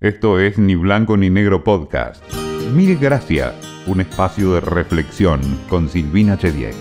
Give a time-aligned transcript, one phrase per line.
[0.00, 2.22] Esto es Ni Blanco ni Negro Podcast.
[2.72, 3.52] Mil gracias,
[3.88, 6.72] un espacio de reflexión con Silvina Chediek.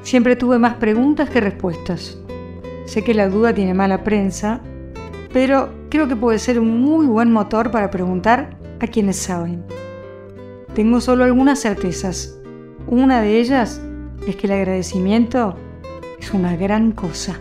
[0.00, 2.16] Siempre tuve más preguntas que respuestas.
[2.86, 4.62] Sé que la duda tiene mala prensa,
[5.34, 9.62] pero creo que puede ser un muy buen motor para preguntar a quienes saben.
[10.72, 12.40] Tengo solo algunas certezas.
[12.86, 13.82] Una de ellas
[14.26, 15.58] es que el agradecimiento
[16.20, 17.40] es una gran cosa.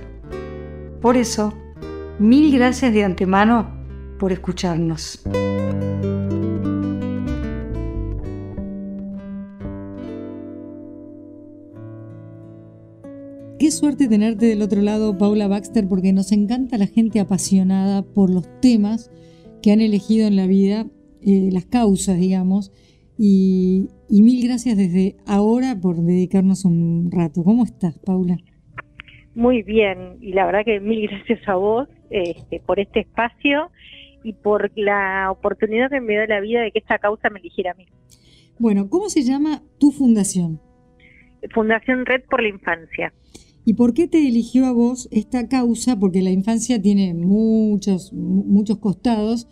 [1.01, 1.53] Por eso,
[2.17, 3.69] mil gracias de antemano
[4.19, 5.21] por escucharnos.
[13.59, 18.29] Qué suerte tenerte del otro lado, Paula Baxter, porque nos encanta la gente apasionada por
[18.29, 19.11] los temas
[19.61, 20.87] que han elegido en la vida,
[21.21, 22.71] eh, las causas, digamos,
[23.17, 27.43] y, y mil gracias desde ahora por dedicarnos un rato.
[27.43, 28.37] ¿Cómo estás, Paula?
[29.35, 33.71] Muy bien, y la verdad que mil gracias a vos este, por este espacio
[34.23, 37.71] y por la oportunidad que me dio la vida de que esta causa me eligiera
[37.71, 37.85] a mí.
[38.57, 40.59] Bueno, ¿cómo se llama tu fundación?
[41.53, 43.13] Fundación Red por la Infancia.
[43.65, 45.99] ¿Y por qué te eligió a vos esta causa?
[45.99, 49.47] Porque la infancia tiene muchos, muchos costados.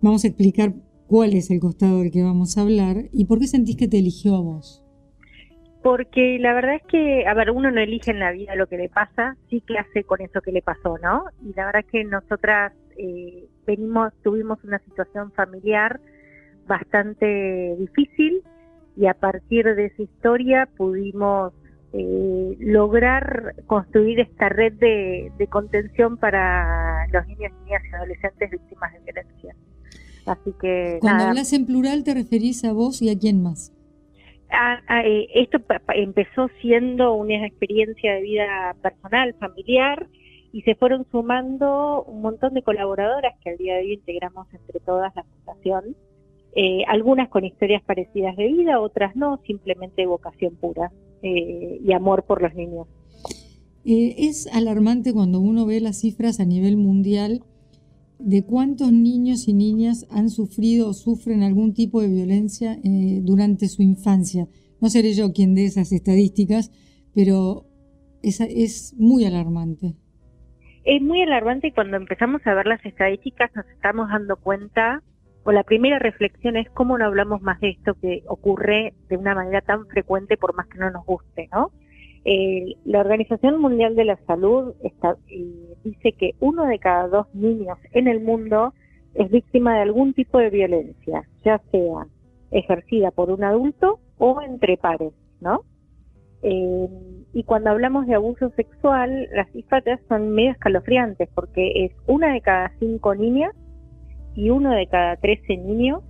[0.00, 0.74] Vamos a explicar
[1.06, 3.98] cuál es el costado del que vamos a hablar y por qué sentís que te
[3.98, 4.81] eligió a vos.
[5.82, 8.76] Porque la verdad es que, a ver, uno no elige en la vida lo que
[8.76, 11.24] le pasa, sí que hace con eso que le pasó, ¿no?
[11.44, 16.00] Y la verdad es que nosotras eh, venimos, tuvimos una situación familiar
[16.66, 18.42] bastante difícil
[18.96, 21.52] y a partir de esa historia pudimos
[21.92, 29.00] eh, lograr construir esta red de, contención para los niños, niñas y adolescentes víctimas de
[29.00, 29.56] violencia.
[30.26, 30.98] Así que.
[31.00, 33.72] Cuando hablas en plural, ¿te referís a vos y a quién más?
[35.04, 35.58] Eh, esto
[35.94, 40.08] empezó siendo una experiencia de vida personal, familiar,
[40.52, 44.80] y se fueron sumando un montón de colaboradoras que al día de hoy integramos entre
[44.80, 45.96] todas la fundación,
[46.54, 52.24] eh, algunas con historias parecidas de vida, otras no, simplemente vocación pura eh, y amor
[52.24, 52.86] por los niños.
[53.84, 57.42] es alarmante cuando uno ve las cifras a nivel mundial
[58.24, 63.68] de cuántos niños y niñas han sufrido o sufren algún tipo de violencia eh, durante
[63.68, 64.48] su infancia.
[64.80, 66.70] No seré yo quien dé esas estadísticas,
[67.14, 67.66] pero
[68.22, 69.94] es, es muy alarmante.
[70.84, 75.02] Es muy alarmante y cuando empezamos a ver las estadísticas nos estamos dando cuenta,
[75.44, 79.34] o la primera reflexión es cómo no hablamos más de esto que ocurre de una
[79.34, 81.72] manera tan frecuente por más que no nos guste, ¿no?
[82.24, 85.16] Eh, la Organización Mundial de la Salud está,
[85.84, 88.74] dice que uno de cada dos niños en el mundo
[89.14, 92.06] es víctima de algún tipo de violencia, ya sea
[92.50, 95.62] ejercida por un adulto o entre pares, ¿no?
[96.42, 96.88] Eh,
[97.32, 102.40] y cuando hablamos de abuso sexual, las cifras son medio escalofriantes porque es una de
[102.40, 103.52] cada cinco niñas
[104.34, 106.02] y uno de cada trece niños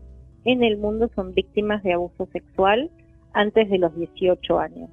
[0.44, 2.90] en el mundo son víctimas de abuso sexual
[3.32, 4.90] antes de los 18 años.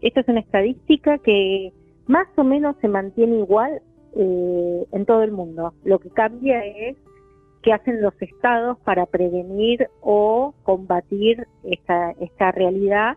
[0.00, 1.72] Esta es una estadística que
[2.06, 3.82] más o menos se mantiene igual
[4.16, 5.72] eh, en todo el mundo.
[5.84, 6.96] Lo que cambia es
[7.62, 13.16] qué hacen los estados para prevenir o combatir esta, esta realidad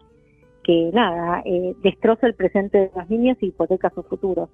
[0.63, 4.49] que nada, eh, destroza el presente de los niños y hipoteca su futuro.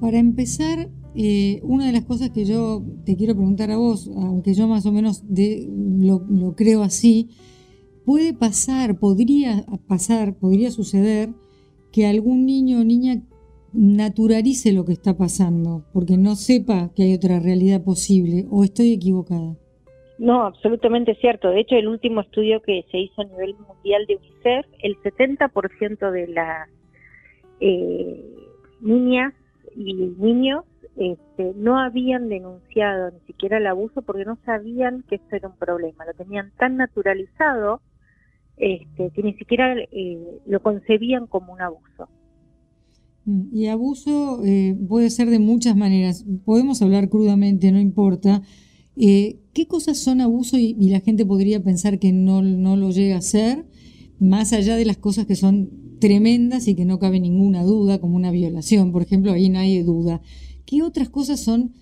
[0.00, 4.54] Para empezar, eh, una de las cosas que yo te quiero preguntar a vos, aunque
[4.54, 7.30] yo más o menos lo creo así,
[8.04, 11.30] puede pasar, podría pasar, podría suceder
[11.92, 13.22] que algún niño o niña
[13.72, 18.92] naturalice lo que está pasando, porque no sepa que hay otra realidad posible, o estoy
[18.92, 19.56] equivocada.
[20.18, 21.50] No, absolutamente cierto.
[21.50, 26.10] De hecho, el último estudio que se hizo a nivel mundial de UNICEF, el 70%
[26.10, 26.68] de las
[27.60, 28.24] eh,
[28.80, 29.32] niñas
[29.76, 30.64] y niños
[30.96, 35.56] este, no habían denunciado ni siquiera el abuso porque no sabían que esto era un
[35.56, 36.04] problema.
[36.04, 37.80] Lo tenían tan naturalizado
[38.56, 42.08] este, que ni siquiera eh, lo concebían como un abuso.
[43.52, 46.24] Y abuso eh, puede ser de muchas maneras.
[46.44, 48.42] Podemos hablar crudamente, no importa.
[48.96, 53.18] Eh, ¿Qué cosas son abuso y, la gente podría pensar que no, no lo llega
[53.18, 53.66] a ser,
[54.18, 55.70] más allá de las cosas que son
[56.00, 59.82] tremendas y que no cabe ninguna duda, como una violación, por ejemplo, ahí no hay
[59.82, 60.20] duda.
[60.64, 61.72] ¿Qué otras cosas son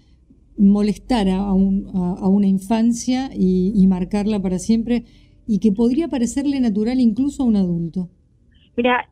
[0.59, 5.05] molestar a, una infancia y marcarla para siempre?
[5.47, 8.11] y que podría parecerle natural incluso a un adulto?
[8.77, 9.09] Mira,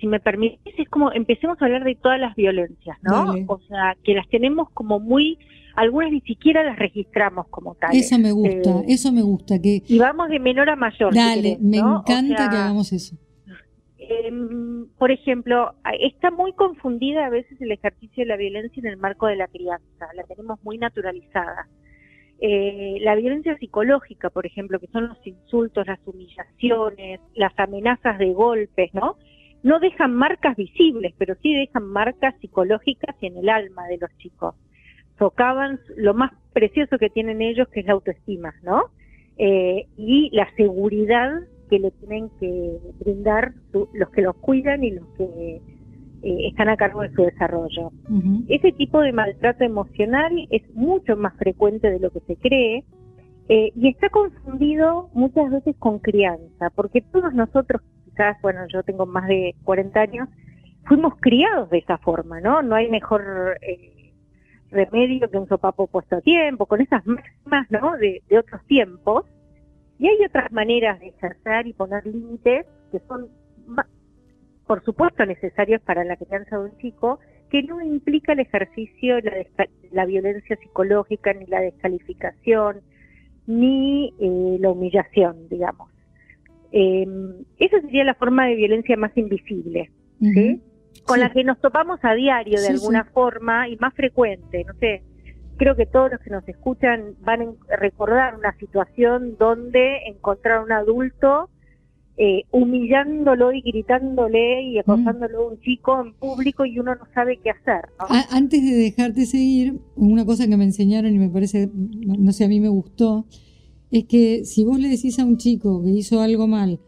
[0.00, 3.34] si me permites, es como empecemos a hablar de todas las violencias, ¿no?
[3.48, 5.38] O sea, que las tenemos como muy,
[5.74, 7.94] algunas ni siquiera las registramos como tal.
[7.94, 9.60] Eso me gusta, eh, eso me gusta.
[9.60, 11.12] que Y vamos de menor a mayor.
[11.12, 13.16] Dale, me encanta que hagamos eso.
[13.98, 18.96] em, por ejemplo, está muy confundida a veces el ejercicio de la violencia en el
[18.96, 21.66] marco de la crianza, la tenemos muy naturalizada.
[22.40, 28.32] Eh, la violencia psicológica, por ejemplo, que son los insultos, las humillaciones, las amenazas de
[28.32, 29.16] golpes, ¿no?
[29.62, 34.54] No dejan marcas visibles, pero sí dejan marcas psicológicas en el alma de los chicos.
[35.18, 38.90] Socavan lo más precioso que tienen ellos, que es la autoestima, ¿no?
[39.38, 41.30] Eh, y la seguridad
[41.70, 45.60] que le tienen que brindar los que los cuidan y los que
[46.26, 47.92] eh, están a cargo de su desarrollo.
[48.48, 52.82] Ese tipo de maltrato emocional es mucho más frecuente de lo que se cree
[53.48, 59.06] eh, y está confundido muchas veces con crianza, porque todos nosotros, quizás, bueno, yo tengo
[59.06, 60.28] más de 40 años,
[60.86, 62.60] fuimos criados de esa forma, ¿no?
[62.60, 64.12] No hay mejor eh,
[64.72, 67.96] remedio que un sopapo puesto a tiempo, con esas máximas, ¿no?
[67.98, 69.26] De, de otros tiempos.
[70.00, 73.28] Y hay otras maneras de ejercer y poner límites que son
[74.66, 77.20] por supuesto necesarios para la crianza de un chico,
[77.50, 79.48] que no implica el ejercicio de
[79.92, 82.80] la, violencia psicológica, ni la descalificación,
[83.46, 85.90] ni eh, la humillación, digamos.
[86.72, 87.06] Eh,
[87.58, 89.90] esa sería la forma de violencia más invisible,
[91.04, 94.64] con la que nos topamos a diario de alguna forma y más frecuente.
[94.64, 95.02] No sé,
[95.56, 100.72] creo que todos los que nos escuchan van a recordar una situación donde encontrar un
[100.72, 101.48] adulto
[102.18, 104.80] eh, humillándolo y gritándole y mm.
[104.80, 107.90] acosándolo a un chico en público y uno no sabe qué hacer.
[108.30, 112.48] Antes de dejarte seguir, una cosa que me enseñaron y me parece, no sé, a
[112.48, 113.26] mí me gustó,
[113.90, 116.80] es que si vos le decís a un chico que hizo algo mal,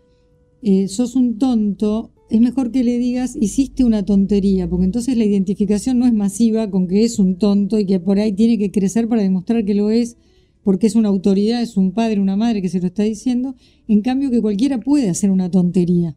[0.62, 5.25] eh, sos un tonto, es mejor que le digas hiciste una tontería, porque entonces la
[5.25, 8.70] identificación no es masiva con que es un tonto y que por ahí tiene que
[8.70, 10.16] crecer para demostrar que lo es
[10.68, 13.54] porque es una autoridad, es un padre, una madre que se lo está diciendo,
[13.88, 16.12] en cambio que cualquiera puede hacer una tontería.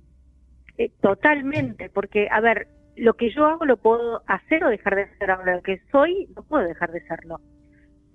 [0.78, 2.68] Eh, totalmente, porque, a ver,
[2.98, 6.28] lo que yo hago lo puedo hacer o dejar de hacer, ahora lo que soy
[6.36, 7.40] no puedo dejar de serlo.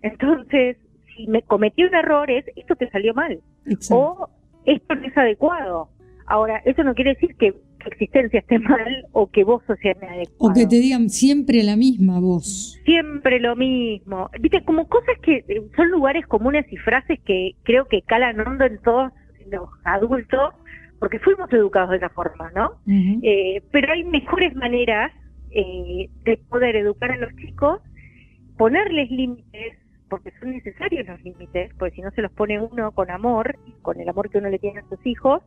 [0.03, 0.77] Entonces,
[1.17, 3.41] si me cometí un error es, esto te salió mal,
[3.91, 4.29] o
[4.67, 5.89] esto no es adecuado.
[6.27, 7.55] Ahora, eso no quiere decir que
[7.87, 10.27] existencia esté mal o que vos inadecuado.
[10.39, 12.81] O que te digan siempre la misma voz.
[12.85, 14.31] Siempre lo mismo.
[14.41, 18.65] Viste, como cosas que eh, son lugares comunes y frases que creo que calan hondo
[18.65, 19.13] en todos
[19.51, 20.55] los adultos,
[20.99, 22.73] porque fuimos educados de esa forma, ¿no?
[23.23, 25.13] Eh, pero hay mejores maneras
[25.51, 27.81] eh, de poder educar a los chicos,
[28.57, 29.79] ponerles límites,
[30.09, 34.01] porque son necesarios los límites, porque si no se los pone uno con amor, con
[34.01, 35.43] el amor que uno le tiene a sus hijos,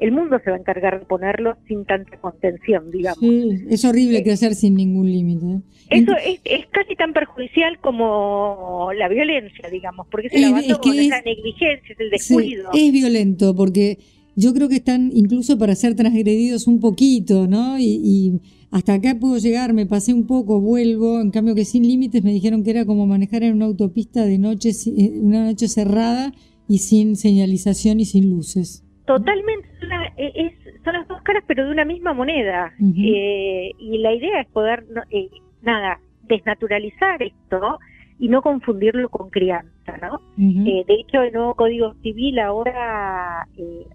[0.00, 3.20] el mundo se va a encargar de ponerlo sin tanta contención, digamos.
[3.20, 5.46] Sí, es horrible eh, crecer sin ningún límite.
[5.46, 5.60] ¿eh?
[5.90, 6.12] Eso
[6.44, 11.92] es, casi tan perjudicial como la violencia, digamos, porque es el abandono, es, la negligencia,
[11.92, 12.70] es el descuido.
[12.72, 13.98] es violento, porque
[14.36, 17.78] yo creo que están incluso para ser transgredidos un poquito, ¿no?
[17.78, 22.22] Y, hasta acá puedo llegar, me pasé un poco, vuelvo, en cambio que sin límites
[22.22, 26.32] me dijeron que era como manejar en una autopista de noche, eh, una noche cerrada
[26.68, 28.84] y sin señalización y sin luces.
[29.10, 29.68] Totalmente,
[30.16, 32.72] e, es, son las dos caras pero de una misma moneda.
[32.78, 35.28] Eh, y la idea es poder, eh,
[35.62, 35.98] nada,
[36.28, 37.80] desnaturalizar esto
[38.20, 40.20] y no confundirlo con crianza, ¿no?
[40.38, 43.48] Eh, de hecho, el nuevo Código Civil ahora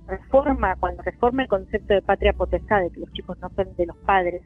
[0.06, 3.86] reforma, cuando reforma el concepto de patria potestad, de que los chicos no son de
[3.86, 4.42] los padres,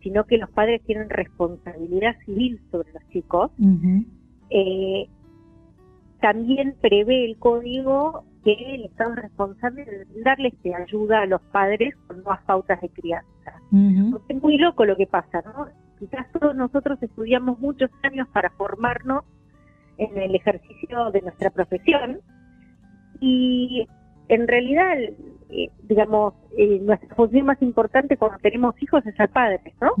[0.00, 3.52] sino que los padres tienen responsabilidad civil sobre los chicos,
[6.20, 11.94] también prevé el código que el Estado es responsable de darles ayuda a los padres
[12.06, 13.28] con nuevas pautas de crianza.
[14.10, 15.68] Porque es muy loco lo que pasa, ¿no?
[15.98, 19.24] Quizás todos nosotros estudiamos muchos años para formarnos
[19.98, 22.20] en el ejercicio de nuestra profesión
[23.20, 23.86] y
[24.28, 29.60] en realidad, eh, digamos, eh, nuestra función más importante cuando tenemos hijos es ser padres,
[29.80, 29.92] ¿no?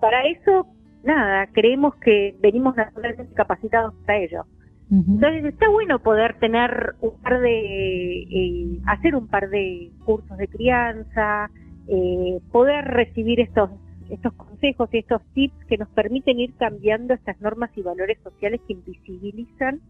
[0.00, 0.66] Para eso,
[1.02, 4.44] nada, creemos que venimos naturalmente capacitados para ello.
[4.90, 10.48] Entonces está bueno poder tener un par de, eh, hacer un par de cursos de
[10.48, 11.50] crianza,
[11.88, 13.70] eh, poder recibir estos
[14.10, 18.60] estos consejos y estos tips que nos permiten ir cambiando estas normas y valores sociales
[18.66, 19.80] que invisibilizan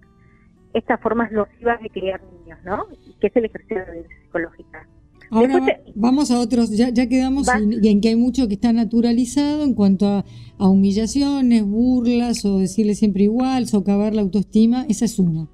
[0.75, 2.87] estas formas nocivas de criar niños, ¿no?
[3.21, 4.87] Que es el ejercicio de la violencia psicológica.
[5.30, 5.61] Ahora
[5.94, 10.06] vamos a otros, ya, ya quedamos en, que hay mucho que está naturalizado en cuanto
[10.06, 10.25] a,
[10.58, 15.47] humillaciones, burlas o decirle siempre igual, socavar la autoestima, esa es una.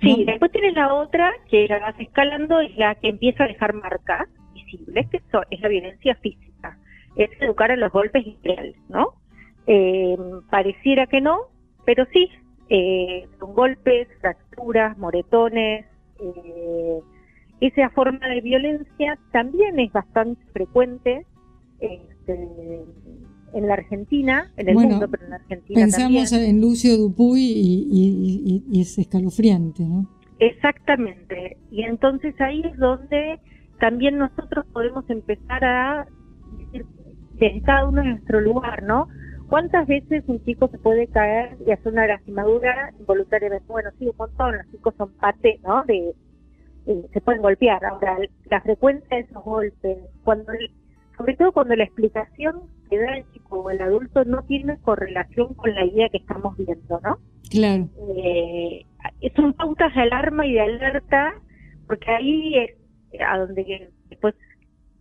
[0.00, 3.74] Sí, después tienes la otra que la vas escalando y la que empieza a dejar
[3.74, 5.18] marcas visibles, que
[5.50, 6.78] es la violencia física,
[7.16, 9.14] es educar a los golpes reales, ¿no?
[9.66, 10.16] Eh,
[10.50, 11.38] pareciera que no,
[11.86, 12.28] pero sí,
[12.68, 15.86] eh, son golpes, fracturas, moretones,
[16.20, 17.00] eh,
[17.60, 21.26] esa forma de violencia también es bastante frecuente
[21.80, 22.84] este,
[23.54, 28.80] en la Argentina, en el mundo, pero en la Argentina pensamos en Lucio Dupuy y,
[28.80, 30.06] es escalofriante, ¿no?
[30.38, 31.56] Exactamente.
[31.70, 33.40] Y entonces ahí es donde
[33.80, 36.06] también nosotros podemos empezar a
[36.58, 36.84] decir,
[37.40, 39.08] en cada uno en nuestro lugar, ¿no?
[39.48, 43.64] ¿Cuántas veces un chico se puede caer y hacer una lastimadura involuntariamente?
[43.68, 45.84] Bueno, sí, un montón, los chicos son parte, ¿no?
[45.84, 46.14] De,
[47.12, 47.84] se pueden golpear.
[47.84, 48.16] Ahora,
[48.50, 50.52] la frecuencia de esos golpes, cuando
[51.16, 55.54] sobre todo cuando la explicación que da el chico o el adulto no tiene correlación
[55.54, 57.18] con la idea que estamos viendo, ¿no?
[57.50, 57.88] Claro.
[58.18, 58.84] Eh,
[59.34, 61.34] son pautas de alarma y de alerta,
[61.86, 62.70] porque ahí es
[63.26, 64.34] a donde después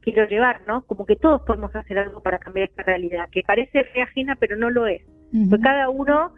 [0.01, 0.83] quiero llevar, ¿no?
[0.83, 4.55] Como que todos podemos hacer algo para cambiar esta realidad, que parece fe ajena, pero
[4.55, 5.01] no lo es.
[5.49, 6.33] Porque cada uno,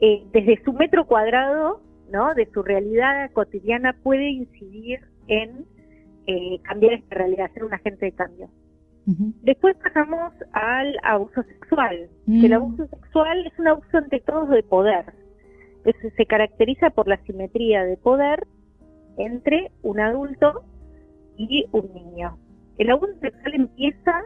[0.00, 2.34] eh, desde su metro cuadrado, ¿no?
[2.34, 5.64] De su realidad cotidiana, puede incidir en
[6.26, 8.48] eh, cambiar esta realidad, ser un agente de cambio.
[9.42, 12.08] Después pasamos al abuso sexual.
[12.26, 15.04] el abuso sexual es un abuso ante todo de poder.
[16.16, 18.48] se caracteriza por la simetría de poder
[19.16, 20.64] entre un adulto
[21.36, 22.36] y un niño.
[22.78, 24.24] El abuso sexual empieza,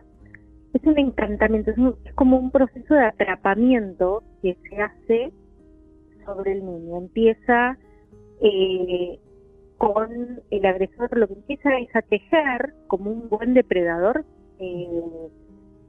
[0.72, 5.32] es un encantamiento, es, como un proceso de atrapamiento que se hace
[6.34, 6.98] sobre el niño.
[6.98, 7.78] Empieza
[8.40, 9.18] eh,
[9.78, 14.24] con el agresor, lo que empieza es a tejer como un buen depredador
[14.58, 15.02] eh,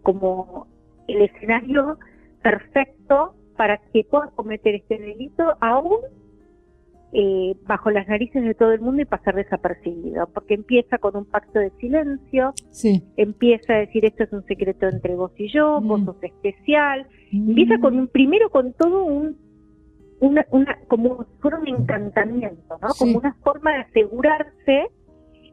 [0.03, 0.67] como
[1.07, 1.97] el escenario
[2.41, 5.97] perfecto para que pueda cometer este delito aún
[7.13, 11.25] eh, bajo las narices de todo el mundo y pasar desapercibido, porque empieza con un
[11.25, 12.53] pacto de silencio,
[13.17, 16.05] empieza a decir esto es un secreto entre vos y yo, vos mm.
[16.05, 17.49] sos especial, mm.
[17.49, 19.35] empieza con un primero con todo un
[20.21, 22.89] una, una como fuera un encantamiento, ¿no?
[22.97, 24.87] Como una forma de asegurarse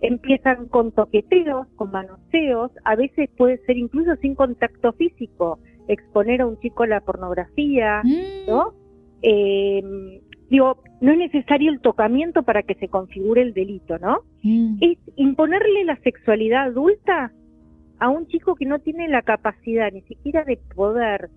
[0.00, 5.58] empiezan con toqueteos, con manoseos, a veces puede ser incluso sin contacto físico,
[5.88, 8.48] exponer a un chico a la pornografía, mm.
[8.48, 8.74] ¿no?
[9.22, 9.82] Eh,
[10.50, 14.18] digo, no es necesario el tocamiento para que se configure el delito, ¿no?
[14.42, 14.76] Mm.
[14.80, 17.32] Es imponerle la sexualidad adulta
[17.98, 21.30] a un chico que no tiene la capacidad ni siquiera de poder,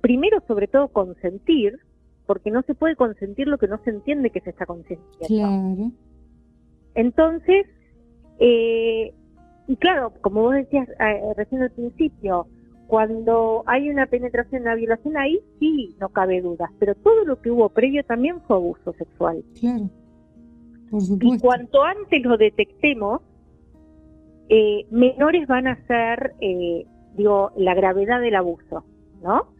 [0.00, 1.78] primero sobre todo consentir,
[2.26, 5.26] porque no se puede consentir lo que no se entiende que se está consintiendo.
[5.26, 5.90] Claro.
[6.94, 7.66] Entonces,
[8.38, 9.12] eh,
[9.66, 12.46] y claro, como vos decías eh, recién al principio,
[12.86, 17.50] cuando hay una penetración, una violación, ahí sí no cabe duda, pero todo lo que
[17.50, 19.42] hubo previo también fue abuso sexual.
[19.58, 19.88] Claro,
[20.90, 21.36] por supuesto.
[21.36, 23.22] Y cuanto antes lo detectemos,
[24.48, 28.84] eh, menores van a ser, eh, digo, la gravedad del abuso,
[29.22, 29.53] ¿no?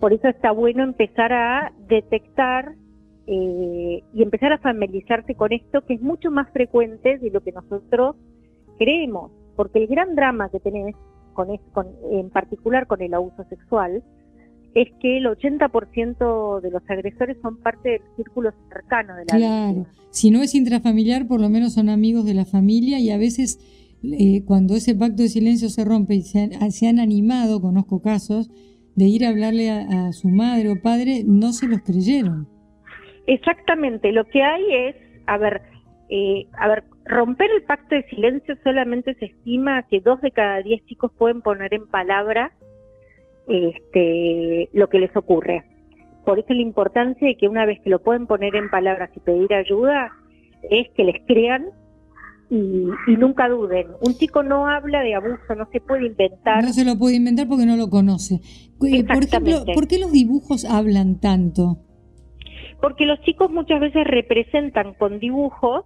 [0.00, 2.74] Por eso está bueno empezar a detectar
[3.26, 7.52] eh, y empezar a familiarizarse con esto que es mucho más frecuente de lo que
[7.52, 8.16] nosotros
[8.78, 10.94] creemos, porque el gran drama que tenés
[11.34, 11.48] con,
[12.10, 14.02] en particular con el abuso sexual
[14.74, 19.86] es que el 80% de los agresores son parte del círculo cercano de la Claro,
[20.10, 23.58] si no es intrafamiliar, por lo menos son amigos de la familia y a veces
[24.02, 28.50] eh, cuando ese pacto de silencio se rompe y se han, animado, conozco casos,
[28.98, 32.48] de ir a hablarle a su madre o padre, no se los creyeron.
[33.28, 35.62] Exactamente, lo que hay es, a ver,
[36.08, 40.62] eh, a ver, romper el pacto de silencio solamente se estima que dos de cada
[40.62, 42.52] diez chicos pueden poner en palabra
[43.46, 45.64] este, lo que les ocurre.
[46.24, 49.20] Por eso la importancia de que una vez que lo pueden poner en palabras y
[49.20, 50.10] pedir ayuda,
[50.70, 51.66] es que les crean
[52.50, 53.88] y, nunca duden.
[54.00, 56.62] Un chico no habla de abuso, no se puede inventar.
[56.62, 58.40] No se lo puede inventar porque no lo conoce.
[58.86, 61.78] Eh, por ejemplo, ¿por qué los dibujos hablan tanto?
[62.80, 65.84] porque los chicos muchas veces representan con dibujos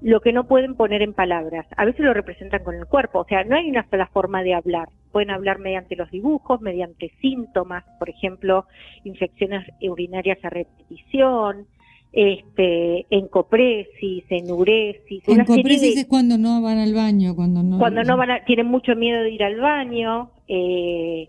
[0.00, 1.66] lo que no pueden poner en palabras.
[1.76, 4.54] A veces lo representan con el cuerpo, o sea, no hay una sola forma de
[4.54, 4.88] hablar.
[5.10, 8.66] Pueden hablar mediante los dibujos, mediante síntomas, por ejemplo,
[9.02, 11.66] infecciones urinarias a repetición,
[12.12, 15.22] este, encopresis, enuresis.
[15.28, 17.78] Encopresis es cuando no van al baño, cuando no.
[17.78, 20.30] Cuando no van, tienen mucho miedo de ir al baño.
[20.48, 21.28] Eh,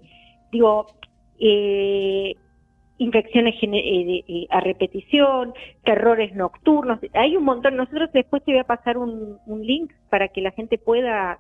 [0.52, 0.88] digo,
[1.40, 2.36] eh,
[3.00, 7.78] infecciones eh, eh, a repetición, terrores nocturnos, hay un montón.
[7.78, 11.40] Nosotros después te voy a pasar un, link para que la gente pueda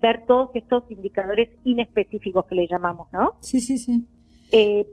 [0.00, 3.32] ver todos estos indicadores inespecíficos que le llamamos, ¿no?
[3.40, 4.06] Sí, sí, sí.
[4.50, 4.86] Eh,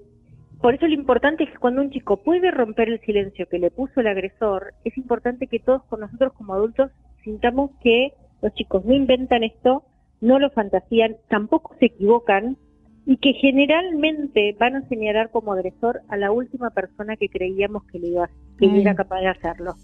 [0.62, 3.72] por eso lo importante es que cuando un chico puede romper el silencio que le
[3.72, 6.92] puso el agresor, es importante que todos con nosotros como adultos
[7.24, 9.84] sintamos que los chicos no inventan esto,
[10.20, 12.58] no lo fantasían, tampoco se equivocan,
[13.06, 18.00] y que generalmente van a señalar como agresor a la última persona que creíamos que,
[18.00, 19.76] le iba, que era capaz de hacerlo.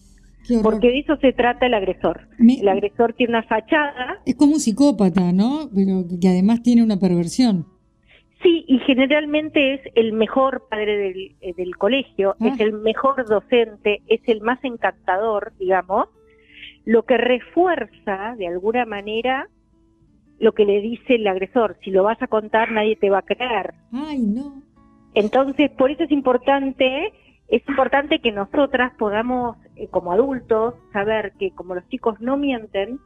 [0.63, 2.27] Porque de eso se trata el agresor.
[2.39, 4.21] el agresor tiene una fachada.
[4.25, 5.69] Es como un psicópata, ¿no?
[5.73, 7.65] Pero que además tiene una perversión.
[8.41, 12.47] Sí, y generalmente es el mejor padre del, eh, del colegio, ah.
[12.47, 16.07] es el mejor docente, es el más encantador, digamos,
[16.85, 19.49] lo que refuerza de alguna manera
[20.39, 21.77] lo que le dice el agresor.
[21.83, 23.73] Si lo vas a contar, nadie te va a creer.
[23.91, 24.61] Ay, no.
[25.13, 27.11] Entonces, por eso es importante,
[27.47, 32.99] es importante que nosotras podamos, eh, como adultos, saber que como los chicos no mienten,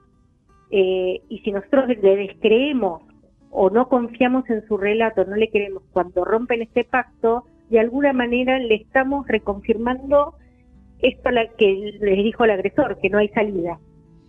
[0.72, 3.04] eh, y si nosotros le descreemos
[3.52, 8.14] o no confiamos en su relato, no le queremos, cuando rompen este pacto, de alguna
[8.14, 10.36] manera le estamos reconfirmando
[11.00, 13.80] esto la que les dijo el agresor, que no hay salida,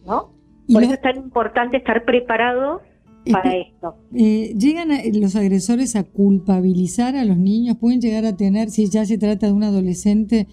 [0.07, 0.33] ¿no?
[0.73, 2.83] Por eso es tan importante estar preparados
[3.31, 3.97] para esto.
[4.14, 4.88] Eh, ¿Llegan
[5.21, 7.76] los agresores a culpabilizar a los niños?
[7.79, 10.47] ¿Pueden llegar a tener, si ya se trata de un adolescente,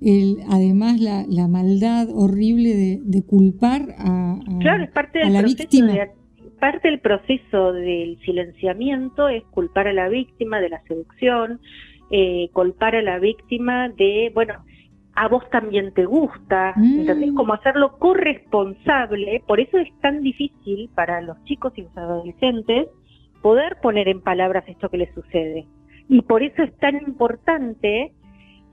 [0.00, 5.94] el, además la, la maldad horrible de, culpar a, claro, es parte del la víctima?
[6.60, 11.60] Parte del proceso del silenciamiento es culpar a la víctima de la seducción,
[12.10, 14.64] eh, culpar a la víctima de, bueno,
[15.14, 17.34] a vos también te gusta, mm.
[17.34, 22.88] Como hacerlo corresponsable, por eso es tan difícil para los chicos y los adolescentes
[23.42, 25.66] poder poner en palabras esto que les sucede.
[26.08, 28.12] Y por eso es tan importante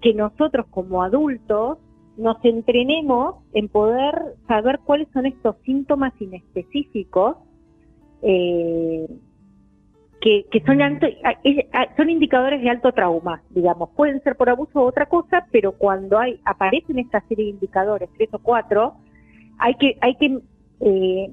[0.02, 1.80] que nosotros como adultos
[2.18, 4.14] nos entrenemos en poder
[4.48, 7.38] saber cuáles son estos síntomas inespecíficos
[8.22, 9.08] eh,
[10.22, 10.80] que, son,
[11.96, 13.90] son indicadores de alto trauma, digamos.
[13.96, 18.10] Pueden ser por abuso o otra cosa, pero cuando hay aparecen esta serie de indicadores,
[18.18, 18.96] tres o cuatro,
[19.58, 20.40] hay que, hay que
[20.82, 21.32] eh,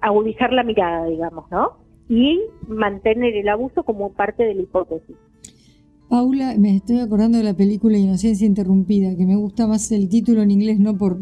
[0.00, 1.78] agudizar la mirada, digamos, ¿no?
[2.08, 5.16] Y mantener el abuso como parte de la hipótesis.
[6.08, 10.42] Paula, me estoy acordando de la película Inocencia Interrumpida, que me gusta más el título
[10.42, 11.18] en inglés, no por,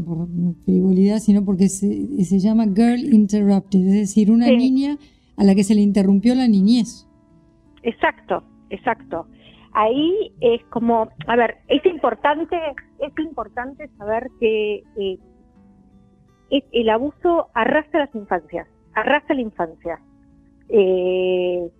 [0.64, 4.98] frivolidad, sino porque se, se, llama Girl Interrupted, es decir, una niña
[5.38, 7.08] a la que se le interrumpió la niñez.
[7.82, 9.26] Exacto, exacto.
[9.72, 12.56] Ahí es como, a ver, es importante,
[12.98, 15.18] es importante saber que eh,
[16.50, 19.98] el abuso arrastra las infancias, arrastra la infancia.
[20.68, 21.70] Eh,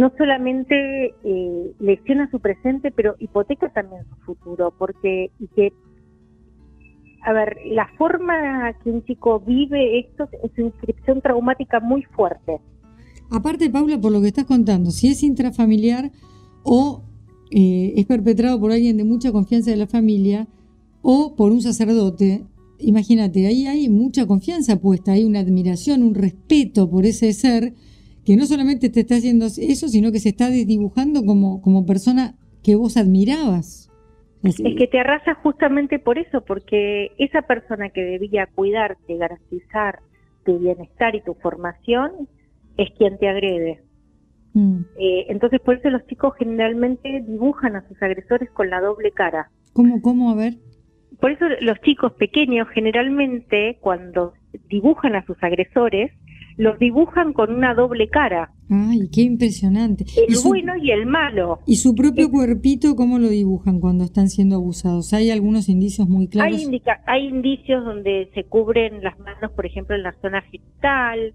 [0.00, 5.74] no solamente eh, lesiona su presente, pero hipoteca también su futuro, porque y que,
[7.22, 12.60] a ver, la forma que un chico vive esto es una inscripción traumática muy fuerte.
[13.30, 16.10] Aparte, Paula, por lo que estás contando, si es intrafamiliar
[16.62, 17.02] o
[17.50, 20.48] eh, es perpetrado por alguien de mucha confianza de la familia
[21.02, 22.46] o por un sacerdote,
[22.78, 27.74] imagínate, ahí hay mucha confianza puesta, hay una admiración, un respeto por ese ser
[28.24, 32.34] que no solamente te está haciendo eso, sino que se está desdibujando como, como persona
[32.62, 33.90] que vos admirabas.
[34.42, 39.98] Es que te arrasa justamente por eso, porque esa persona que debía cuidarte, garantizar
[40.44, 42.28] tu bienestar y tu formación,
[42.78, 43.82] es quien te agrede.
[44.54, 44.80] Mm.
[44.98, 49.50] Eh, entonces, por eso los chicos generalmente dibujan a sus agresores con la doble cara.
[49.74, 50.30] ¿Cómo, cómo?
[50.30, 50.54] A ver.
[51.20, 54.32] Por eso los chicos pequeños generalmente, cuando
[54.68, 56.12] dibujan a sus agresores,
[56.60, 58.52] los dibujan con una doble cara.
[58.68, 60.04] Ay, qué impresionante.
[60.28, 61.60] El bueno y el malo.
[61.66, 65.14] ¿Y su propio cuerpito cómo lo dibujan cuando están siendo abusados?
[65.14, 66.58] ¿Hay algunos indicios muy claros?
[66.58, 71.32] Hay, hay indicios donde se cubren las manos, por ejemplo, en la zona genital,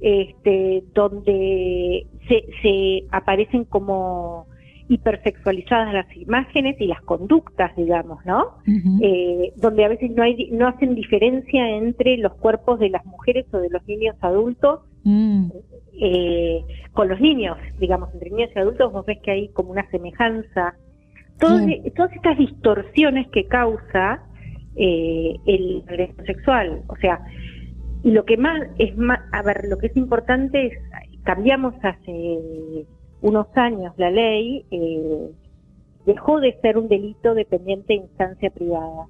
[0.00, 4.46] este, donde se, se aparecen como
[4.90, 8.58] hipersexualizadas las imágenes y las conductas, digamos, ¿no?
[9.00, 13.46] Eh, donde a veces no hay, no hacen diferencia entre los cuerpos de las mujeres
[13.52, 15.46] o de los niños adultos mm.
[15.92, 19.88] eh, con los niños, digamos, entre niños y adultos vos ves que hay como una
[19.90, 20.74] semejanza.
[21.38, 24.24] Todas, todas estas distorsiones que causa
[24.74, 27.20] eh, el agresor sexual, o sea,
[28.02, 30.72] y lo que más es más, a ver, lo que es importante es,
[31.22, 32.86] cambiamos hace
[33.22, 35.30] unos años la ley eh,
[36.06, 39.06] dejó de ser un delito dependiente de instancia privada.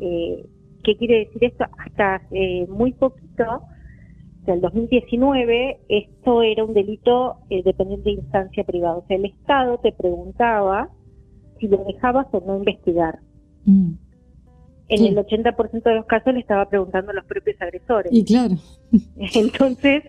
[0.00, 0.46] Eh,
[0.84, 1.64] ¿Qué quiere decir esto?
[1.78, 2.22] Hasta
[2.68, 8.96] muy poquito, o sea, el 2019, esto era un delito eh, dependiente de instancia privada.
[8.96, 10.88] O sea, el Estado te preguntaba
[11.58, 13.18] si lo dejabas o no investigar.
[13.64, 13.94] Mm.
[14.88, 18.10] En el 80% de los casos le estaba preguntando a los propios agresores.
[18.12, 18.54] Y claro.
[19.34, 20.02] Entonces,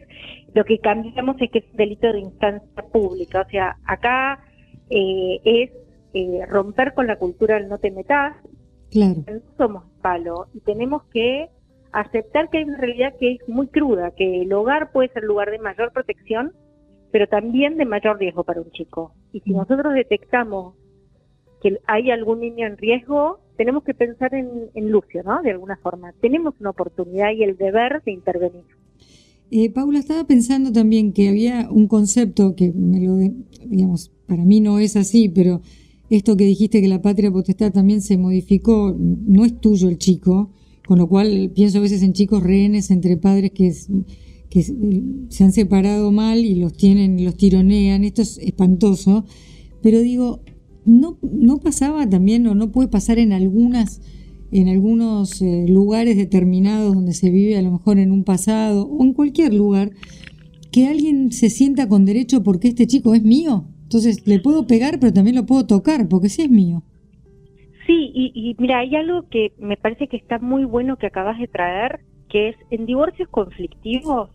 [0.53, 3.41] lo que cambiamos es que es un delito de instancia pública.
[3.41, 4.43] O sea, acá
[4.89, 5.71] eh, es
[6.13, 8.35] eh, romper con la cultura del no te metas.
[8.89, 9.23] Claro.
[9.27, 11.49] No somos palo y tenemos que
[11.91, 15.51] aceptar que hay una realidad que es muy cruda, que el hogar puede ser lugar
[15.51, 16.53] de mayor protección,
[17.11, 19.13] pero también de mayor riesgo para un chico.
[19.31, 19.57] Y si mm.
[19.57, 20.75] nosotros detectamos
[21.61, 25.41] que hay algún niño en riesgo, tenemos que pensar en, Lucio, ¿no?
[25.41, 26.13] De alguna forma.
[26.21, 28.63] Tenemos una oportunidad y el deber de intervenir.
[29.51, 33.17] Eh, Paula, estaba pensando también que había un concepto que me lo,
[33.65, 35.59] digamos, para mí no es así, pero
[36.09, 40.51] esto que dijiste que la patria potestad también se modificó, no es tuyo el chico,
[40.87, 43.73] con lo cual pienso a veces en chicos rehenes entre padres que,
[44.49, 49.25] que se han separado mal y los tienen, los tironean, esto es espantoso,
[49.81, 50.39] pero digo,
[50.85, 54.01] no, no pasaba también o no puede pasar en algunas
[54.51, 59.03] en algunos eh, lugares determinados donde se vive a lo mejor en un pasado o
[59.03, 59.91] en cualquier lugar,
[60.71, 63.65] que alguien se sienta con derecho porque este chico es mío.
[63.83, 66.83] Entonces le puedo pegar, pero también lo puedo tocar porque sí es mío.
[67.85, 71.39] Sí, y, y mira, hay algo que me parece que está muy bueno que acabas
[71.39, 74.29] de traer, que es en divorcios conflictivos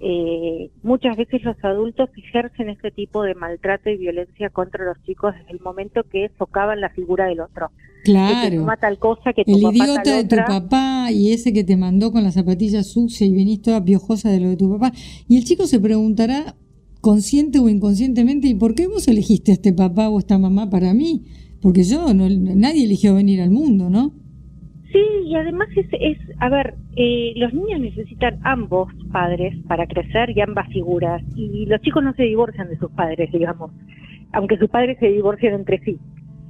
[0.00, 5.34] eh, muchas veces los adultos ejercen este tipo de maltrato y violencia contra los chicos
[5.34, 7.70] desde el momento que socavan la figura del otro.
[8.04, 8.66] Claro.
[8.66, 11.64] Que tal cosa, que tu el papá idiota tal de tu papá y ese que
[11.64, 14.92] te mandó con las zapatillas sucias y venís toda piojosa de lo de tu papá.
[15.26, 16.54] Y el chico se preguntará,
[17.00, 20.94] consciente o inconscientemente, ¿y por qué vos elegiste a este papá o esta mamá para
[20.94, 21.24] mí?
[21.60, 24.12] Porque yo, no, nadie eligió venir al mundo, ¿no?
[24.92, 30.30] Sí, y además es, es a ver, eh, los niños necesitan ambos padres para crecer
[30.30, 31.22] y ambas figuras.
[31.36, 33.70] Y los chicos no se divorcian de sus padres, digamos,
[34.32, 35.98] aunque sus padres se divorcian entre sí.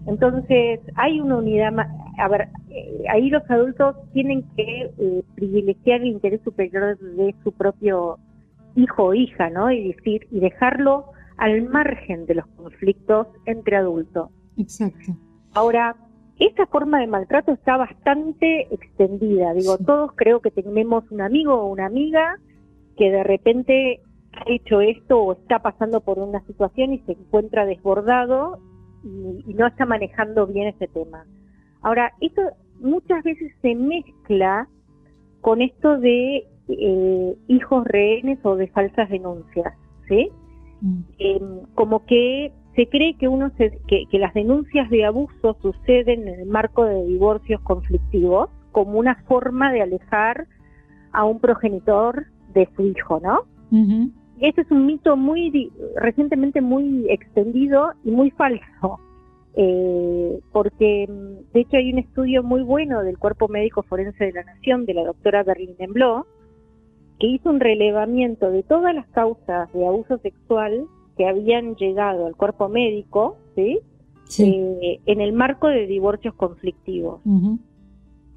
[0.06, 1.88] Entonces, hay una unidad más.
[2.18, 7.52] A ver, eh, ahí los adultos tienen que eh, privilegiar el interés superior de su
[7.52, 8.18] propio
[8.76, 9.70] hijo o hija, ¿no?
[9.70, 14.30] Y decir, y dejarlo al margen de los conflictos entre adultos.
[14.56, 15.16] Exacto.
[15.54, 15.96] Ahora,
[16.38, 19.52] esta forma de maltrato está bastante extendida.
[19.54, 19.84] Digo, Sí.
[19.84, 22.36] todos creo que tenemos un amigo o una amiga
[22.96, 24.00] que de repente
[24.32, 28.58] ha hecho esto o está pasando por una situación y se encuentra desbordado
[29.04, 31.24] y, y no está manejando bien ese tema.
[31.82, 32.42] Ahora, esto
[32.80, 34.68] muchas veces se mezcla
[35.40, 39.72] con esto de eh, hijos rehenes o de falsas denuncias,
[40.08, 40.30] ¿sí?
[40.80, 41.00] Mm.
[41.18, 41.40] eh,
[41.74, 46.40] como que se cree que uno se- que, que las denuncias de abuso suceden en
[46.42, 50.46] el marco de divorcios conflictivos como una forma de alejar
[51.10, 53.40] a un progenitor de su hijo, ¿no?
[54.40, 59.00] Este es un mito muy recientemente muy extendido y muy falso,
[59.56, 64.32] eh, porque mm, de hecho hay un estudio muy bueno del Cuerpo Médico Forense de
[64.34, 66.28] la Nación de la doctora Berlín Blo
[67.18, 70.86] que hizo un relevamiento de todas las causas de abuso sexual
[71.18, 73.80] que habían llegado al cuerpo médico, ¿sí?
[74.24, 74.54] Sí.
[74.82, 77.20] Eh, en el marco de divorcios conflictivos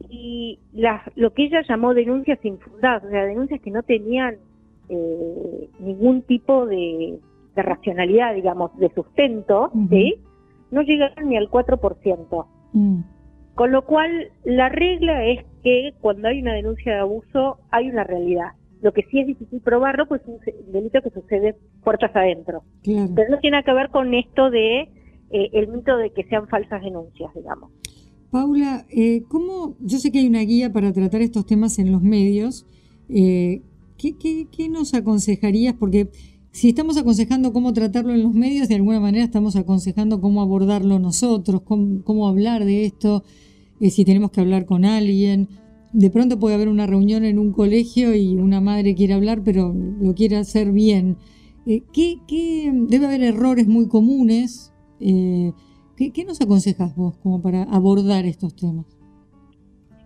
[0.10, 4.36] y las, lo que ella llamó denuncias infundadas, o sea, denuncias que no tenían
[4.90, 7.20] eh, ningún tipo de,
[7.56, 9.72] de racionalidad, digamos, de sustento.
[9.90, 10.20] ¿sí?
[10.72, 12.46] no llegaron ni al 4%.
[12.74, 13.02] Mm.
[13.56, 18.06] Con lo cual, la regla es que cuando hay una denuncia de abuso, hay una
[18.06, 18.54] realidad.
[18.82, 22.64] Lo que sí es difícil probarlo, pues es un delito que sucede puertas adentro.
[22.84, 23.12] Claro.
[23.16, 24.82] Pero no tiene nada que ver con esto de
[25.30, 27.72] eh, el mito de que sean falsas denuncias, digamos.
[28.32, 32.02] Paula, eh, ¿cómo, yo sé que hay una guía para tratar estos temas en los
[32.02, 32.66] medios.
[33.10, 33.62] eh,
[33.98, 35.76] ¿qué, qué, qué nos aconsejarías?
[35.76, 36.10] Porque
[36.52, 41.00] si estamos aconsejando cómo tratarlo en los medios, de alguna manera estamos aconsejando cómo abordarlo
[41.00, 43.24] nosotros, cómo, cómo hablar de esto,
[43.80, 45.48] eh, si tenemos que hablar con alguien.
[45.94, 49.74] De pronto puede haber una reunión en un colegio y una madre quiere hablar, pero
[49.74, 51.18] lo quiere hacer bien.
[51.66, 54.74] Eh, ¿qué, qué- debe haber errores muy comunes.
[55.00, 55.52] eh,
[55.98, 58.86] ¿Qué, qué nos aconsejas vos como para abordar estos temas?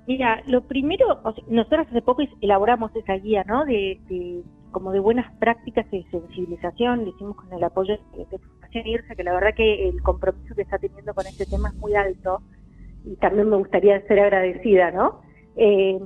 [0.08, 1.06] Mira, lo primero,
[1.50, 3.66] nosotros hace poco elaboramos esa guía, ¿no?
[3.66, 8.38] De, de- como de buenas prácticas de sensibilización, lo hicimos con el apoyo de, de
[8.40, 11.76] Fundación IRSA, que la verdad que el compromiso que está teniendo con este tema es
[11.76, 12.42] muy alto
[13.06, 15.22] y también me gustaría ser agradecida, ¿no?
[15.56, 16.00] Eh,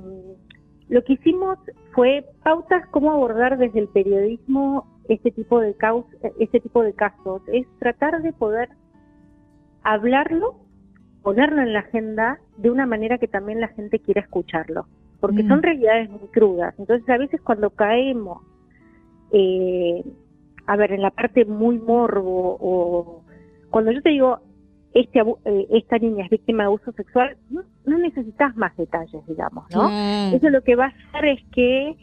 [0.88, 1.58] lo que hicimos
[1.92, 6.04] fue pautas cómo abordar desde el periodismo este tipo de caus
[6.38, 8.68] este tipo de casos, es tratar de poder
[9.82, 10.56] hablarlo
[11.22, 14.86] ponerlo en la agenda de una manera que también la gente quiera escucharlo,
[15.20, 15.48] porque Mm.
[15.48, 16.74] son realidades muy crudas.
[16.78, 18.42] Entonces a veces cuando caemos,
[19.32, 20.02] eh,
[20.66, 23.22] a ver, en la parte muy morbo o
[23.70, 24.40] cuando yo te digo,
[24.94, 29.64] este eh, esta niña es víctima de abuso sexual, no, no necesitas más detalles, digamos,
[29.74, 29.88] ¿no?
[30.34, 31.96] Eso lo que va a hacer es que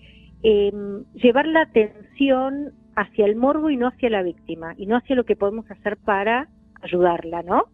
[0.44, 0.72] eh,
[1.16, 5.26] llevar la atención hacia el morbo y no hacia la víctima, y no hacia lo
[5.26, 6.50] que podemos hacer para
[6.82, 7.66] ayudarla, ¿no?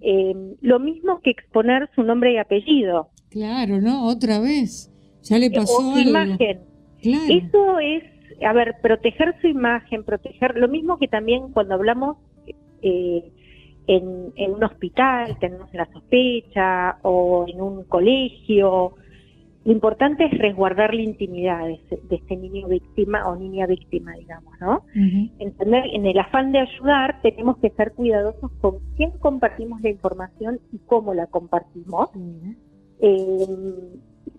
[0.00, 4.06] Eh, lo mismo que exponer su nombre y apellido Claro, ¿no?
[4.06, 4.90] Otra vez.
[5.22, 6.10] Ya le pasó o su algo.
[6.10, 6.60] imagen.
[7.00, 7.24] Claro.
[7.28, 8.04] Eso es,
[8.46, 12.18] a ver, proteger su imagen, proteger, lo mismo que también cuando hablamos,
[12.82, 13.32] eh,
[13.86, 18.94] en, en un hospital, tenemos la sospecha, o en un colegio,
[19.64, 21.78] lo importante es resguardar la intimidad de,
[22.10, 24.84] este niño víctima o niña víctima, digamos, ¿no?
[25.38, 30.58] Entender, en el afán de ayudar, tenemos que ser cuidadosos con quién compartimos la información
[30.72, 32.10] y cómo la compartimos.
[33.00, 33.46] eh,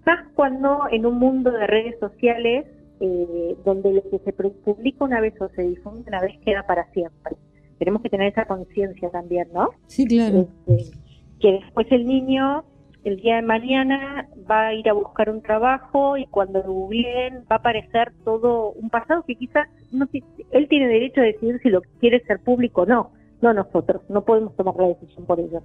[0.05, 2.65] más cuando en un mundo de redes sociales,
[2.99, 6.85] eh, donde lo que se publica una vez o se difunde una vez queda para
[6.91, 7.37] siempre.
[7.79, 9.69] Tenemos que tener esa conciencia también, ¿no?
[9.87, 10.47] Sí, claro.
[10.67, 10.97] Este,
[11.39, 12.63] que después el niño
[13.03, 17.39] el día de mañana va a ir a buscar un trabajo y cuando lo googleen
[17.51, 20.07] va a aparecer todo un pasado que quizás no
[20.51, 24.23] él tiene derecho a decidir si lo quiere ser público o no, no nosotros, no
[24.23, 25.61] podemos tomar la decisión por ello.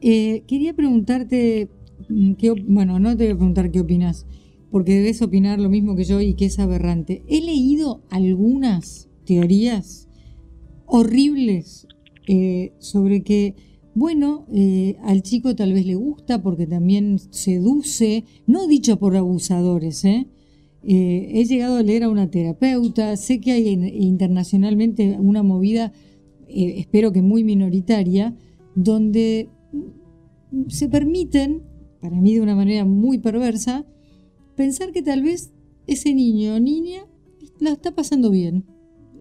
[0.00, 1.68] Eh, quería preguntarte,
[2.08, 4.26] mm, qué, bueno, no te voy a preguntar qué opinas,
[4.72, 7.22] porque debes opinar lo mismo que yo y que es aberrante.
[7.28, 10.08] He leído algunas teorías
[10.94, 11.86] horribles
[12.28, 13.54] eh, sobre que
[13.94, 20.04] bueno, eh, al chico tal vez le gusta porque también seduce, no dicho por abusadores,
[20.04, 20.28] ¿eh?
[20.84, 25.92] he llegado a leer a una terapeuta, sé que hay internacionalmente una movida,
[26.48, 28.34] espero que muy minoritaria,
[28.74, 29.48] donde
[30.68, 31.62] se permiten,
[32.00, 33.86] para mí de una manera muy perversa,
[34.56, 35.52] pensar que tal vez
[35.86, 37.06] ese niño o niña
[37.60, 38.64] la está pasando bien.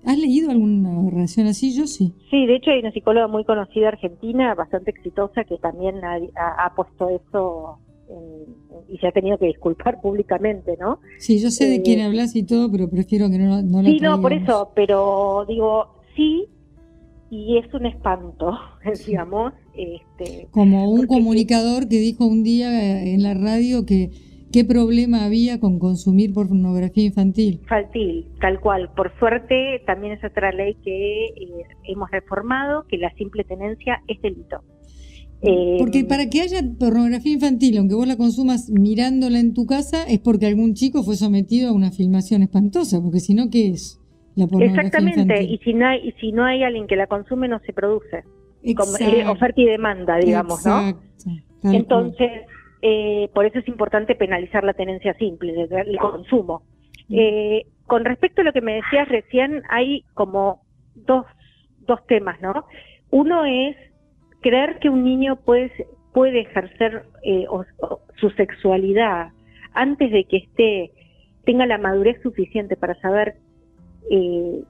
[0.05, 1.75] ¿Has leído alguna relación así?
[1.75, 2.13] Yo sí.
[2.29, 7.09] Sí, de hecho hay una psicóloga muy conocida argentina, bastante exitosa, que también ha, puesto
[7.09, 7.79] eso
[8.89, 10.99] y se ha tenido que disculpar públicamente, ¿no?
[11.17, 13.89] Sí, yo sé de quién eh, hablas y todo, pero prefiero que no, no lo
[13.89, 16.47] Sí, no, por eso, pero digo, sí,
[17.29, 18.57] y es un espanto,
[19.07, 19.53] digamos.
[19.73, 24.11] Este, Como un comunicador que dijo un día en la radio que
[24.51, 27.59] ¿Qué problema había con consumir pornografía infantil?
[27.61, 28.89] Infantil, tal cual.
[28.95, 34.21] Por suerte, también es otra ley que eh, hemos reformado, que la simple tenencia es
[34.21, 34.61] delito.
[35.79, 40.03] porque eh, para que haya pornografía infantil, aunque vos la consumas mirándola en tu casa,
[40.03, 44.01] es porque algún chico fue sometido a una filmación espantosa, porque si no, ¿qué es
[44.35, 47.47] la pornografía Exactamente, y si, no hay, y si no hay alguien que la consume,
[47.47, 48.23] no se produce.
[48.75, 51.01] Como, eh, oferta y demanda, digamos, Exacto.
[51.63, 51.73] ¿no?
[51.73, 52.29] Entonces,
[52.81, 56.63] eh, por eso es importante penalizar la tenencia simple, el consumo.
[57.07, 57.15] Mm.
[57.17, 60.61] Eh, con respecto a lo que me decías recién, hay como
[60.95, 61.25] dos,
[61.79, 62.65] dos temas, ¿no?
[63.11, 63.75] Uno es
[64.41, 65.71] creer que un niño puede,
[66.13, 67.45] puede ejercer eh,
[68.15, 69.29] su sexualidad
[69.73, 70.91] antes de que esté
[71.45, 73.35] tenga la madurez suficiente para saber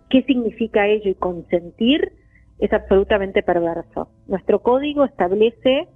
[0.10, 2.12] qué significa ello y consentir
[2.60, 4.10] es absolutamente perverso.
[4.28, 5.88] Nuestro código establece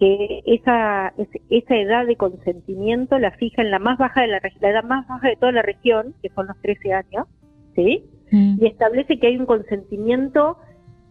[0.00, 1.12] que esa,
[1.50, 5.06] esa edad de consentimiento la fija en la más baja de la, la edad más
[5.06, 7.26] baja de toda la región, que son los 13 años,
[7.76, 8.06] ¿sí?
[8.32, 8.56] Mm.
[8.62, 10.56] Y establece que hay un consentimiento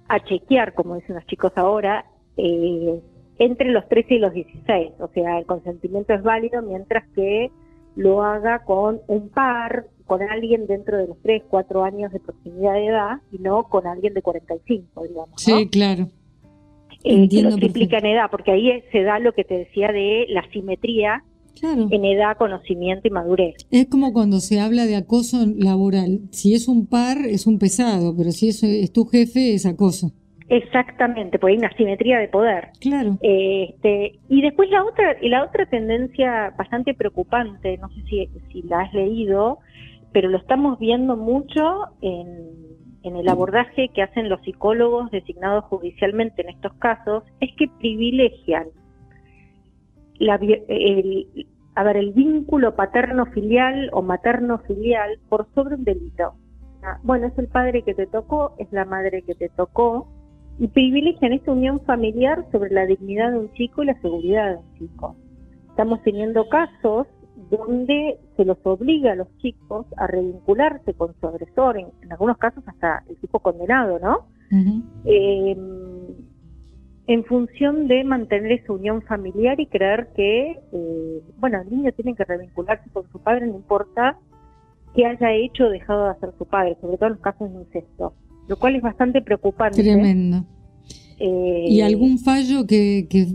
[0.07, 2.99] a chequear, como dicen los chicos ahora, eh,
[3.37, 4.93] entre los 13 y los 16.
[4.99, 7.51] O sea, el consentimiento es válido mientras que
[7.95, 12.73] lo haga con un par, con alguien dentro de los 3, 4 años de proximidad
[12.73, 15.29] de edad y no con alguien de 45, digamos.
[15.39, 16.07] Sí, claro
[17.03, 20.25] eh, que lo triplica en edad, porque ahí se da lo que te decía de
[20.29, 21.23] la simetría
[21.61, 23.55] en edad, conocimiento y madurez.
[23.69, 26.21] Es como cuando se habla de acoso laboral.
[26.31, 30.11] Si es un par, es un pesado, pero si es, es tu jefe, es acoso.
[30.47, 32.69] Exactamente, porque hay una simetría de poder.
[32.79, 33.17] Claro.
[33.21, 38.61] Este, y después la otra, y la otra tendencia bastante preocupante, no sé si, si
[38.63, 39.59] la has leído,
[40.11, 41.61] pero lo estamos viendo mucho
[42.01, 47.67] en en el abordaje que hacen los psicólogos designados judicialmente en estos casos es que
[47.79, 48.67] privilegian
[50.19, 56.33] la, el, a el vínculo paterno-filial o materno-filial por sobre un delito.
[57.03, 60.07] Bueno, es el padre que te tocó, es la madre que te tocó,
[60.59, 64.57] y privilegian esta unión familiar sobre la dignidad de un chico y la seguridad de
[64.57, 65.15] un chico.
[65.69, 67.07] Estamos teniendo casos
[67.49, 72.63] donde se los obliga a los chicos a revincularse con su agresor, en, algunos casos
[72.67, 74.27] hasta el tipo condenado, ¿no?
[75.05, 75.57] Em,
[77.07, 82.15] en función de mantener esa unión familiar y creer que, eh, bueno, el niño tiene
[82.15, 84.17] que revincularse con su padre, no importa
[84.95, 87.59] qué haya hecho o dejado de hacer su padre, sobre todo en los casos de
[87.59, 88.13] incesto,
[88.47, 89.81] lo cual es bastante preocupante.
[89.81, 90.45] Tremendo.
[91.19, 93.25] Eh, ¿Y algún fallo que, que,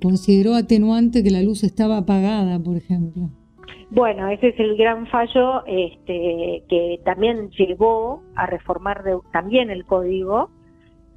[0.00, 3.30] consideró atenuante que la luz estaba apagada, por ejemplo?
[3.90, 10.50] Bueno, ese es el gran fallo este, que también llevó a reformar también el código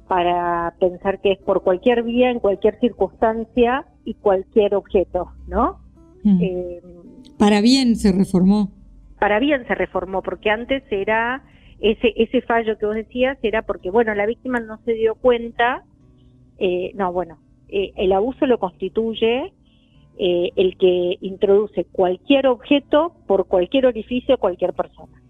[0.08, 5.80] para pensar que es por cualquier vía, en cualquier circunstancia y cualquier objeto, ¿no?
[6.24, 6.38] Mm.
[6.42, 6.82] Eh,
[7.38, 8.70] para bien se reformó.
[9.18, 11.42] Para bien se reformó, porque antes era
[11.80, 15.82] ese ese fallo que vos decías era porque bueno la víctima no se dio cuenta
[16.58, 19.52] eh, no, bueno, eh, el abuso lo constituye
[20.18, 25.20] eh, el que introduce cualquier objeto por cualquier orificio, cualquier persona.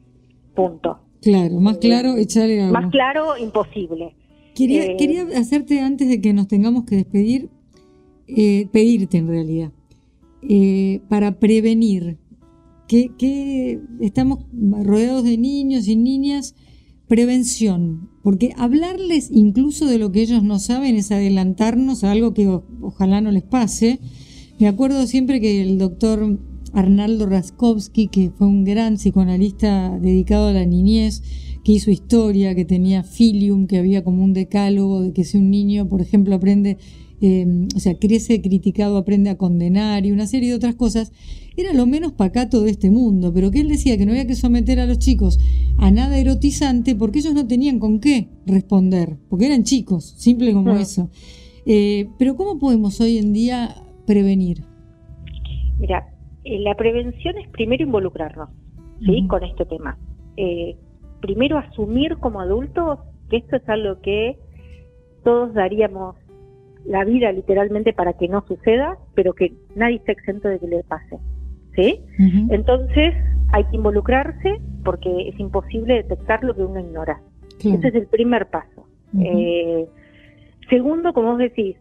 [0.55, 0.99] Punto.
[1.21, 2.81] Claro, más claro, echarle agua.
[2.81, 4.15] Más claro, imposible.
[4.55, 7.49] Quería, quería hacerte, antes de que nos tengamos que despedir,
[8.27, 9.73] pedirte en realidad,
[11.09, 12.19] para prevenir,
[12.89, 16.55] que, que estamos rodeados de niños y niñas,
[17.13, 22.49] prevención, porque hablarles incluso de lo que ellos no saben es adelantarnos a algo que
[22.81, 24.01] ojalá no les pase.
[24.63, 26.39] Me acuerdo siempre que el doctor
[26.73, 31.25] Arnaldo Raskowski, que fue un gran psicoanalista dedicado a la niñez,
[31.65, 35.51] que hizo historia, que tenía filium, que había como un decálogo de que si un
[35.51, 36.79] niño, por ejemplo, aprende
[37.25, 41.13] Em, o sea, crece criticado, aprende a condenar y una serie de otras cosas,
[41.57, 44.35] era lo menos pacato de este mundo, pero que él decía que no había que
[44.35, 45.39] someter a los chicos
[45.79, 50.77] a nada erotizante porque ellos no tenían con qué responder, porque eran chicos, simple como
[50.77, 51.11] eso.
[51.65, 53.73] Eh, pero ¿cómo podemos hoy en día
[54.07, 54.59] prevenir?
[55.79, 56.07] Mira,
[56.45, 58.51] eh, la prevención es primero involucrarnos,
[59.05, 59.27] ¿sí?
[59.29, 59.99] Con este tema.
[60.37, 60.77] Eh,
[61.21, 62.99] primero asumir como adultos
[63.31, 64.39] que esto es algo que
[65.25, 66.17] todos daríamos
[66.85, 70.83] la vida literalmente para que no suceda, pero que nadie esté exento de que le
[70.85, 71.19] pase.
[71.75, 72.01] ¿Sí?
[72.51, 73.15] Entonces
[73.53, 77.21] hay que involucrarse porque es imposible detectar lo que uno ignora.
[77.59, 78.87] Ese es el primer paso.
[79.19, 79.87] Eh,
[80.69, 81.77] segundo, como vos decís,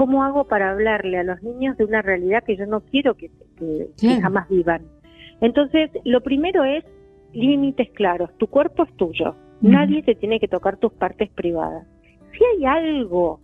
[0.00, 3.30] ¿cómo hago para hablarle a los niños de una realidad que yo no quiero que,
[4.22, 4.80] jamás vivan?
[5.42, 6.82] Entonces, lo primero es
[7.34, 8.30] límites claros.
[8.38, 9.34] Tu cuerpo es tuyo.
[9.60, 11.86] Nadie te tiene que tocar tus partes privadas.
[12.32, 13.40] Si hay algo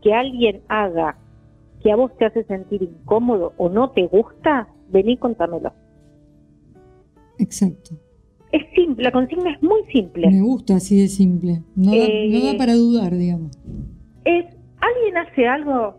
[0.00, 1.18] que alguien haga
[1.82, 5.72] que a vos te hace sentir incómodo o no te gusta, vení contámelo.
[7.40, 7.96] Exacto.
[8.52, 10.30] Es simple, la consigna es muy simple.
[10.30, 11.64] Me gusta así de simple.
[11.74, 13.58] No, da, eh, para dudar, digamos.
[14.24, 15.96] Es, alguien hace algo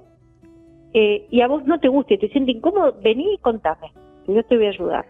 [0.93, 3.91] eh, y a vos no te gusta y te siente incómodo, vení y contame,
[4.25, 5.05] que yo te voy a ayudar.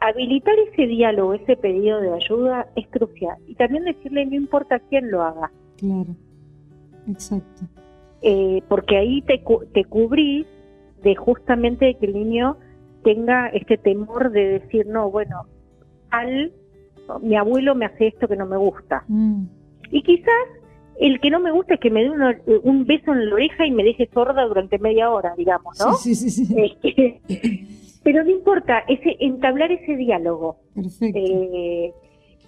[0.00, 3.36] Habilitar ese diálogo, ese pedido de ayuda es crucial.
[3.46, 5.50] Y también decirle, no importa quién lo haga.
[5.78, 6.14] Claro,
[7.08, 7.62] exacto.
[8.20, 10.46] Eh, porque ahí te, te cubrís
[11.02, 12.58] de justamente que el niño
[13.04, 15.46] tenga este temor de decir, no, bueno,
[16.10, 16.52] al
[17.22, 19.04] mi abuelo me hace esto que no me gusta.
[19.08, 19.44] Mm.
[19.90, 20.46] Y quizás
[20.98, 22.10] el que no me gusta es que me dé
[22.62, 25.94] un beso en la oreja y me deje sorda durante media hora, digamos, ¿no?
[25.94, 26.54] Sí, sí, sí.
[26.56, 27.20] Este,
[28.02, 30.56] pero no importa, ese, entablar ese diálogo.
[30.74, 31.18] Perfecto.
[31.18, 31.92] Eh,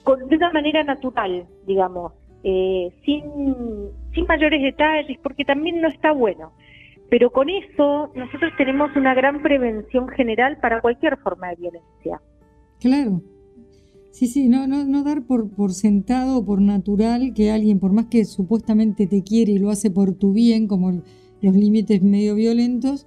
[0.02, 2.12] con, de una manera natural, digamos.
[2.42, 3.24] Eh, sin,
[4.14, 6.52] sin mayores detalles, porque también no está bueno.
[7.08, 12.20] Pero con eso nosotros tenemos una gran prevención general para cualquier forma de violencia.
[12.80, 13.20] Claro.
[14.10, 18.06] Sí, sí, no, no, no dar por, por sentado, por natural, que alguien, por más
[18.06, 21.02] que supuestamente te quiere y lo hace por tu bien, como
[21.40, 23.06] los límites medio violentos,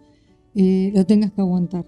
[0.56, 1.86] eh, lo tengas que aguantar.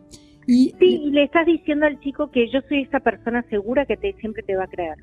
[0.48, 3.98] Y, sí, y le estás diciendo al chico que yo soy esa persona segura que
[3.98, 4.98] te, siempre te va a creer.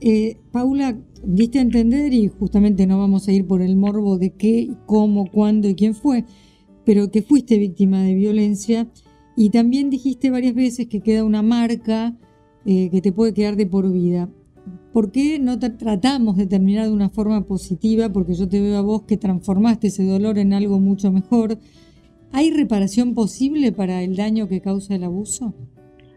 [0.00, 4.30] Eh, Paula, diste a entender, y justamente no vamos a ir por el morbo de
[4.30, 6.24] qué, cómo, cuándo y quién fue,
[6.84, 8.88] pero que fuiste víctima de violencia
[9.36, 12.16] y también dijiste varias veces que queda una marca
[12.70, 14.28] eh, que te puede quedar de por vida.
[14.92, 18.10] ¿Por qué no tratamos de terminar de una forma positiva?
[18.10, 21.56] Porque yo te veo a vos que transformaste ese dolor en algo mucho mejor.
[22.30, 25.54] ¿Hay reparación posible para el daño que causa el abuso?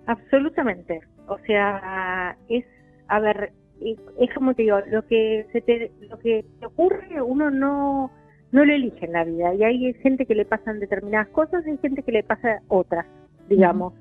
[0.08, 1.00] Absolutamente.
[1.30, 2.66] O sea, es,
[3.08, 7.50] a ver, es como te digo, lo que se te, lo que te ocurre uno
[7.50, 8.12] no
[8.52, 11.70] no lo elige en la vida y hay gente que le pasan determinadas cosas y
[11.70, 13.06] hay gente que le pasa otras,
[13.48, 13.94] digamos.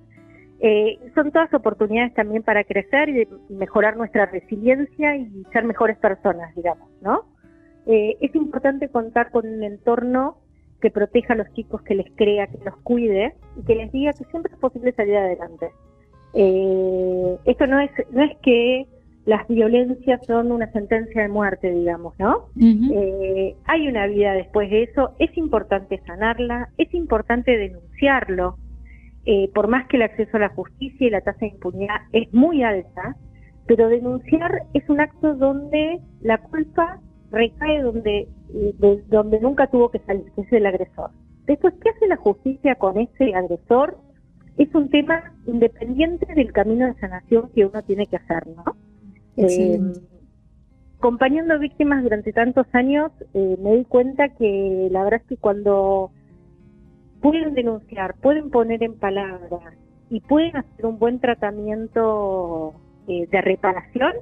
[0.62, 6.54] Eh, son todas oportunidades también para crecer y mejorar nuestra resiliencia y ser mejores personas,
[6.54, 7.24] digamos, ¿no?
[7.86, 10.36] Eh, es importante contar con un entorno
[10.80, 14.12] que proteja a los chicos, que les crea, que los cuide y que les diga
[14.12, 15.70] que siempre es posible salir adelante.
[16.34, 18.86] Eh, esto no es, no es que
[19.26, 22.46] las violencias son una sentencia de muerte, digamos, ¿no?
[22.58, 28.56] Eh, hay una vida después de eso, es importante sanarla, es importante denunciarlo,
[29.26, 32.32] eh, por más que el acceso a la justicia y la tasa de impunidad es
[32.32, 33.16] muy alta,
[33.66, 38.28] pero denunciar es un acto donde la culpa recae donde,
[39.08, 41.10] donde nunca tuvo que salir, que es el agresor.
[41.46, 43.98] Después, ¿qué hace la justicia con ese agresor?
[44.56, 48.64] Es un tema independiente del camino de sanación que uno tiene que hacer, ¿no?
[49.36, 49.80] Eh,
[50.98, 56.10] acompañando víctimas durante tantos años, eh, me di cuenta que la verdad es que cuando
[57.20, 59.74] pueden denunciar, pueden poner en palabras
[60.10, 62.74] y pueden hacer un buen tratamiento
[63.08, 64.12] eh, de reparación,